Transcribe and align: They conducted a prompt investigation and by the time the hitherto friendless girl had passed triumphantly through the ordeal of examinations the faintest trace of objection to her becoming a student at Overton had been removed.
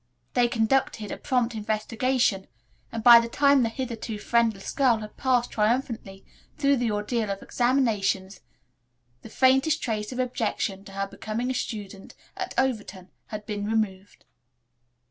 They 0.33 0.47
conducted 0.47 1.11
a 1.11 1.17
prompt 1.17 1.53
investigation 1.53 2.47
and 2.91 3.03
by 3.03 3.19
the 3.19 3.29
time 3.29 3.61
the 3.61 3.69
hitherto 3.69 4.17
friendless 4.17 4.71
girl 4.71 4.97
had 4.97 5.15
passed 5.15 5.51
triumphantly 5.51 6.25
through 6.57 6.77
the 6.77 6.89
ordeal 6.89 7.29
of 7.29 7.43
examinations 7.43 8.39
the 9.21 9.29
faintest 9.29 9.83
trace 9.83 10.11
of 10.11 10.17
objection 10.17 10.83
to 10.85 10.93
her 10.93 11.05
becoming 11.05 11.51
a 11.51 11.53
student 11.53 12.15
at 12.35 12.55
Overton 12.57 13.11
had 13.27 13.45
been 13.45 13.67
removed. 13.69 14.25